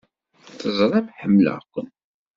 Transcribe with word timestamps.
Teẓram 0.59 1.07
ḥemmleɣ-ken! 1.19 1.87